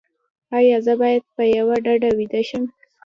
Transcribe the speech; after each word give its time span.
ایا 0.57 0.77
زه 0.85 0.93
باید 1.01 1.23
په 1.35 1.43
یوه 1.57 1.75
ډډه 1.85 2.09
ویده 2.17 2.41
شم؟ 2.47 2.63